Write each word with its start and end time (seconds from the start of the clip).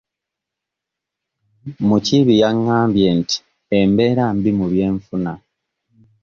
Mukiibi 1.87 2.33
yangambye 2.41 3.07
nti 3.19 3.37
embeera 3.79 4.23
mbi 4.37 4.51
mu 4.57 4.65
byenfuna. 4.71 5.31